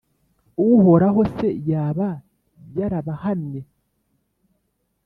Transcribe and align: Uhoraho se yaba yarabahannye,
Uhoraho 0.69 1.21
se 1.35 1.47
yaba 1.69 2.09
yarabahannye, 2.77 3.61